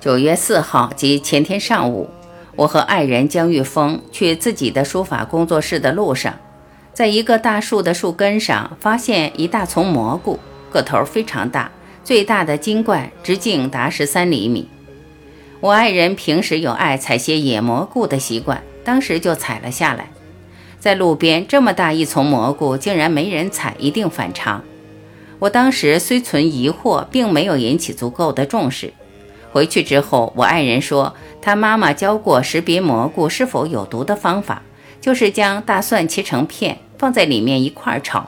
[0.00, 2.08] 九月四号及前天上午，
[2.56, 6.38] 我和爱人江玉峰去自己的书法工作室的路上。
[6.98, 10.36] 在一个大树的树根上，发现一大丛蘑菇，
[10.68, 11.70] 个头非常大，
[12.02, 14.68] 最大的金冠直径达十三厘米。
[15.60, 20.10] 我爱人平时有爱采些野蘑菇的习惯，当时就采了下来。
[20.80, 24.64] 在路边这么大一丛蘑菇，竟然没人采，一定反常。
[25.38, 28.92] 我当时虽存疑惑，并没有引起足够的重视。
[29.52, 34.62] 回去之后，我爱人说，他妈妈教过识别蘑菇是否有毒的方法，
[35.00, 36.76] 就是将大蒜切成片。
[36.98, 38.26] 放在里面一块儿炒，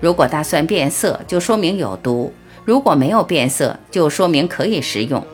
[0.00, 2.32] 如果大蒜变色，就说明有毒；
[2.64, 5.26] 如果没有变色，就说明可以食用。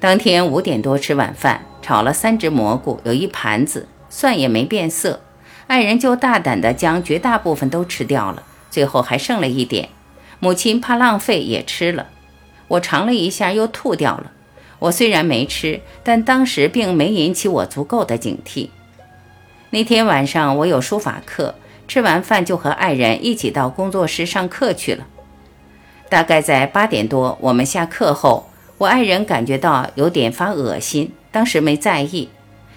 [0.00, 5.20] 当天五点多吃晚饭，炒了三只蘑菇，有一盘子蒜也没变色，
[5.66, 9.90] 爱人就大胆地将绝大部分都吃掉了，最后还剩了一点。
[10.40, 12.06] 母亲怕浪费也吃了，
[12.68, 14.32] 我尝了一下又吐掉了。
[14.78, 18.68] 我虽然没吃，但当时并没引起我足够的警惕。
[19.70, 21.54] 那天晚上我有书法课，
[21.86, 25.06] 吃完饭就和爱人一起到工作室上课去了。
[26.08, 28.48] 大概在八点多，我们下课后，
[28.78, 32.30] 我爱人感觉到有点发恶心，当时没在意。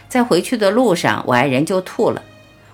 [0.09, 2.21] 在回去的路上，我爱人就吐了，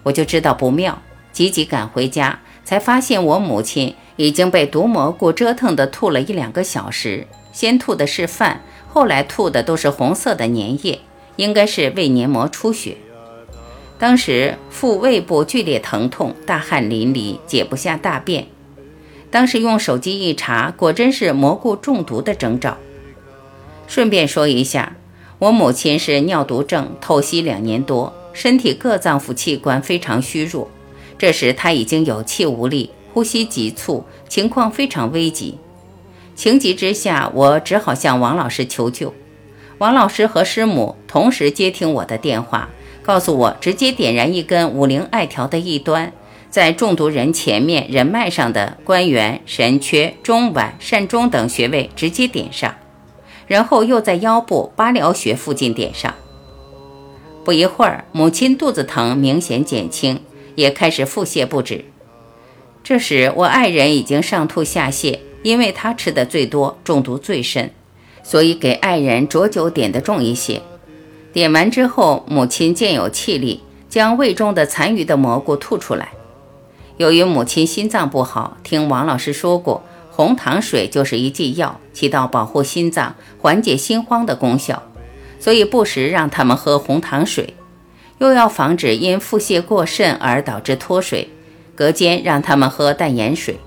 [0.01, 0.99] 我就知道不妙，
[1.31, 7.27] 急急赶回家，才发现我母亲已经被毒蘑菇折腾的吐了一两个小时。
[7.51, 11.01] 先吐的是饭，后来吐的都是红色的粘液，
[11.35, 12.97] 应该是胃黏膜出血。
[13.99, 18.47] 当时腹胃部剧烈疼痛，大汗淋漓，解不下大便。
[19.31, 22.77] 当时用手机一查，果真是蘑菇中毒的征兆。
[23.87, 24.95] 顺便说一下，
[25.39, 30.69] 我母亲是尿毒症，透析两年多，身体各脏腑器官非常虚弱。
[31.17, 35.57] 这时她已经有气无力，呼吸急促，情况非常危急。
[36.35, 39.11] 情急之下，我只好向王老师求救。
[39.79, 42.69] 王老师和师母同时接听我的电话，
[43.07, 46.11] 告诉我直接点燃一根五灵艾条的一端。
[46.49, 52.75] 在中毒人前面人脉上的关元、神阙、中脘、膻中等穴位直接点上，
[53.47, 56.13] 然后又在腰部八髎穴附近点上。
[57.45, 60.19] 不一会儿，母亲肚子疼明显减轻，
[60.55, 61.85] 也开始腹泻不止。
[62.83, 67.71] 这时，我爱人已经上吐下泻，因为他吃的最多，中毒最深，
[68.23, 70.61] 所以给爱人浊酒点的重一些。
[71.33, 76.09] 点完之后，母亲渐有气力，将胃中的残余的蘑菇吐出来。
[76.97, 84.81] 由于母亲心脏不好，听王老师说过，红糖水就是一剂药，起到保护心脏、缓解心慌的功效，
[85.39, 87.53] 所以不时让他们喝红糖水，
[88.17, 91.29] 又要防止因腹泻过甚而导致脱水，
[91.75, 93.59] 隔间让他们喝淡盐水。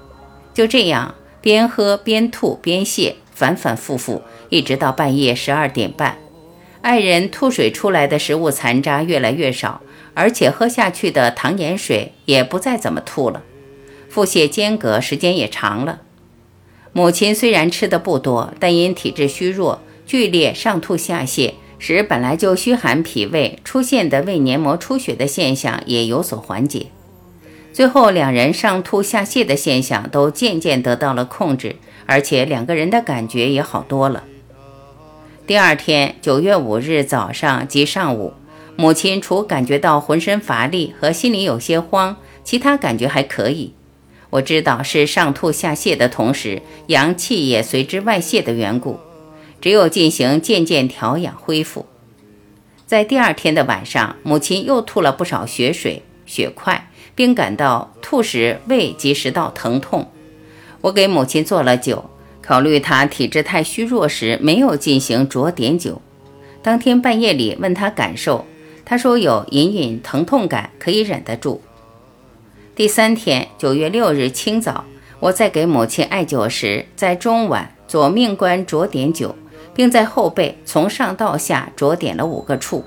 [0.53, 6.19] 就这样，边喝边吐边泻，反反复复，一直到半夜十二点半，
[6.83, 9.81] 爱人吐水出来的食物残渣越来越少。
[10.13, 13.43] 而且喝下去的糖盐水也不再怎么吐了，
[14.09, 16.01] 腹泻间隔时间也长了。
[16.93, 26.87] 母亲虽然吃的不多，但因体质虚弱，剧烈上吐下泻，使本来就虚寒脾胃出现的胃黏膜出血的现象也有所缓解。
[27.73, 31.77] 最后，两人上吐下泻的现象都渐渐得到了控制，
[32.07, 34.25] 而且两个人的感觉也好多了。
[35.51, 38.35] 第二天，九月五日早上及上午。
[38.77, 43.75] 母亲除感觉到浑身乏力和心里有些慌，其他感觉还可以。
[44.31, 49.01] 我知道是上吐下泻的同时，阳气也随之外泄的缘故。
[49.61, 51.87] 只有进行渐渐调养恢复。
[52.87, 60.13] 在第二天的晚上，母亲又吐了不少血水、血块，并感到吐时胃及食道疼痛。
[60.83, 62.09] 我给母亲做了酒，
[62.51, 66.03] 考虑他体质太虚弱时，没有进行酌点酒。
[66.65, 68.45] 当天半夜里问他感受。
[68.85, 71.63] 他说有隐隐疼痛感，可以忍得住。
[72.75, 74.85] 第三天，九月六日清早，
[75.21, 79.33] 我在给母亲艾灸时，在中脘左命关着点灸，
[79.73, 82.85] 并在后背从上到下着点了五个处。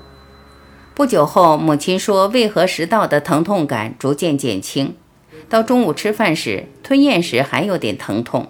[0.94, 4.94] 不久后，母亲说胃和食道的疼痛感逐渐减轻。
[5.48, 8.46] 到中午吃饭时，吞咽时还有点疼痛，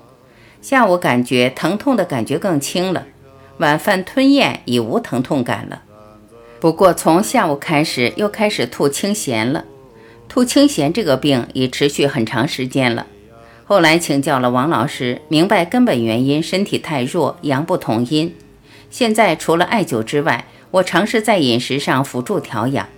[0.64, 3.04] 下午感觉疼痛的感觉更轻了，
[3.58, 5.82] 晚饭吞咽已无疼痛感了。
[6.58, 9.66] 不过从下午开始又开始吐清涎了，
[10.26, 13.06] 吐清涎这个病已持续很长时间了。
[13.66, 18.34] 后来请教了王老师，明白根本原因，身体太弱，阳不同阴。
[18.90, 22.88] 现在除了艾灸之外，我尝试在饮食上辅助调养。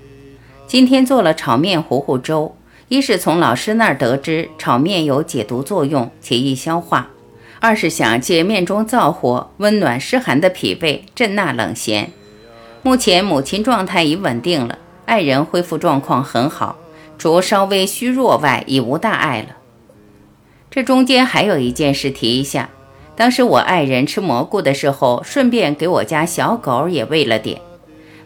[0.68, 2.54] 今天做了炒面糊糊粥，
[2.86, 7.10] 一是从老师那儿得知炒面有解毒作用且易消化，
[7.58, 12.10] 二是想借面中燥火温暖湿寒的脾胃，镇纳冷邪。
[12.82, 16.76] 目前母亲状态已稳定了，爱人恢复状况很好，
[17.18, 19.56] 除稍微虚弱外已无大碍了。
[20.70, 22.68] 这中间还有一件事提一下，
[23.16, 27.60] 当时我爱人吃蘑菇的时候，顺便给我家小狗也喂了点。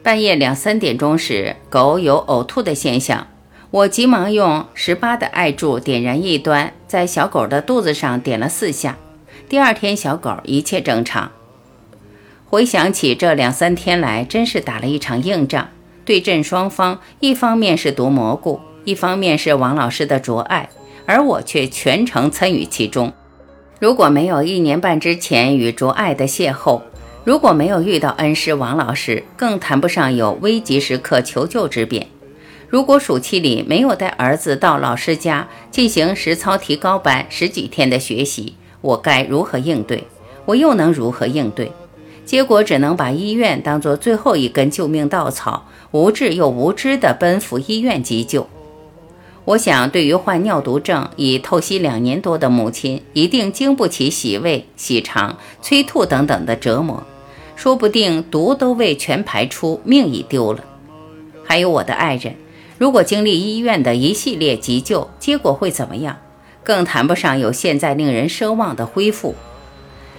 [0.02, 3.28] 半夜两三点钟时，狗有呕吐的现象，
[3.70, 8.96] 我急忙用十八的艾柱点燃一端，在小狗的肚子上点了四下。
[9.50, 11.32] 第二天，小狗一切正常。
[12.46, 15.70] 回想起这两三天来，真是打了一场硬仗。
[16.04, 20.68] 对阵双方，一方面是毒蘑菇，一方面是王老师的卓爱，
[21.04, 23.12] 而我却全程参与其中。
[23.80, 26.82] 如果没有一年半之前与卓爱的邂逅，
[27.24, 32.06] 如果没有遇到恩师王老师，更谈不上有危急时刻求救之便。
[32.68, 40.04] 如果暑期里没有带儿子到老师家进行实操提高班十几天的学习，我该如何应对？
[40.46, 41.70] 我又能如何应对？
[42.24, 48.46] 结果只能把医院当做最后一根救命稻草，无智又无知地奔赴医院急救。
[49.44, 57.02] 我想，对于患尿毒症已透析两年多的母亲，一定经不起洗胃、洗肠、催吐等等的折磨，
[57.56, 60.64] 说不定毒都未全排出，命已丢了。
[61.42, 62.36] 还有我的爱人，
[62.78, 66.16] 如果经历医院的一系列急救，结果会怎么样？
[66.70, 69.34] 更谈不上有现在令人奢望的恢复。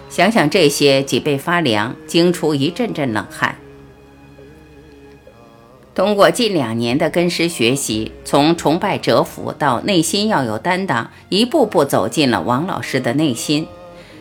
[0.09, 3.55] 想想这些，脊背发凉，惊出一阵阵冷汗。
[5.95, 13.65] 通过近两年的跟师学习，从崇拜折服到内心要有担当，一步步走进了王老师的内心，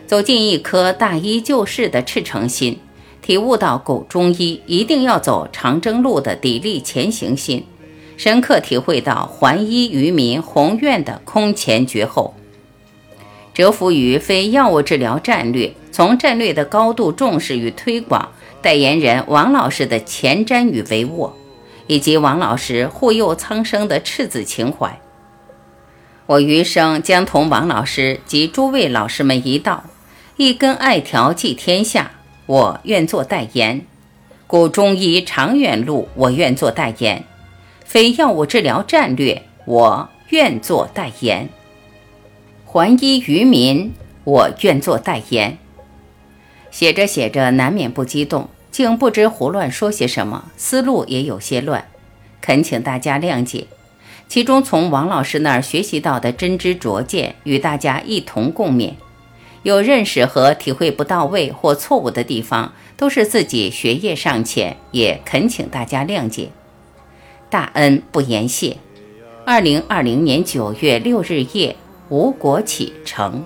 [0.07, 2.79] 走进一颗大医救世的赤诚心，
[3.21, 7.65] 体悟到古中医一定要走长征路的砥砺前行心，
[8.23, 12.35] 深刻体会到还医于民宏愿的空前绝后。
[13.51, 18.29] 折服于非药物治疗战略，从战略的高度重视与推广，
[18.61, 21.31] 代言人王老师的前瞻与帷幄。
[21.87, 25.01] 以及王老师护佑苍生的赤子情怀，
[26.27, 29.85] 我余生将同王老师及诸位老师们一道，
[30.37, 32.11] 一根艾条济天下。
[32.45, 33.81] 我愿做代言，
[34.45, 37.25] 古中医长远路，我愿做代言。
[37.91, 41.49] 非药物治疗战略，我愿做代言。
[42.63, 43.91] 还医于民，
[44.23, 45.57] 我愿做代言。
[46.71, 48.47] 写着写着，难免不激动。
[48.71, 51.83] 竟不知胡乱说些什么，思路也有些乱，
[52.39, 53.67] 恳请大家谅解。
[54.29, 58.93] 其中从王老师那儿学习到的真知灼见，与大家一同共勉。
[59.63, 66.51] 有认识和体会不到位或错误的地方，都是自己学业尚浅，也恳请大家谅解。
[67.51, 68.77] 大恩不言谢。
[69.45, 71.75] 二零二零年九月六日夜，
[72.07, 73.43] 吴国启程。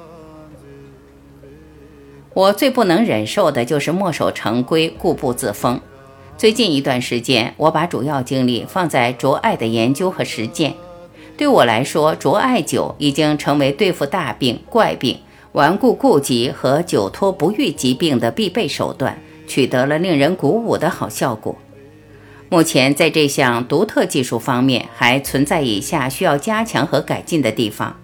[2.36, 5.82] 我最不能忍受的就是墨守成规、固步自封。
[6.38, 10.76] 最近一段时间，我把主要精力放在卓艾的研究和实践。
[11.36, 15.18] 对我来说，卓艾灸已经成为对付大病、怪病、
[15.54, 21.56] 顽固痼疾和久拖不愈疾病的必备手段，取得了令人鼓舞的好效果。
[22.48, 27.98] 目前，在这项独特技术方面，还存在以下需要加强和改进的地方：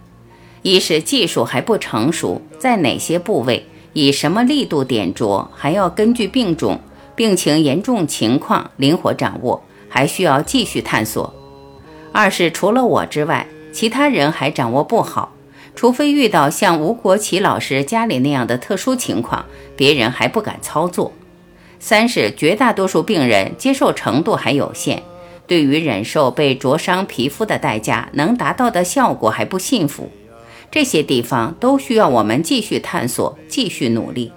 [0.64, 3.66] 一是技术还不成熟，在哪些部位？
[3.94, 6.80] 以什么力度点着，还要根据病种、
[7.16, 11.34] 病情严重情况灵活掌握，还需要继续探索。
[12.12, 15.34] 二是除了我之外，其他人还掌握不好，
[15.76, 21.14] 除非遇到像吴国奇老师家里那样的特殊情况，别人还不敢操作。
[21.82, 25.02] 三是绝大多数病人接受程度还有限，
[25.48, 30.12] 对于忍受被灼伤皮肤的代价能达到的效果还不幸福。
[30.70, 34.32] 这些地方都需要我们继续探索，继续努力，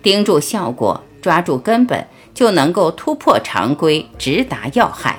[0.00, 5.18] 盯住效果，抓住根本，就能够突破常规，直达要害。